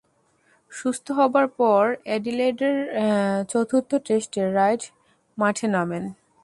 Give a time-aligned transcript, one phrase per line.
[0.71, 2.77] সুস্থ হবার পর অ্যাডিলেডের
[3.51, 4.83] চতুর্থ টেস্টে রাইট
[5.37, 6.03] মাঠে নামেন।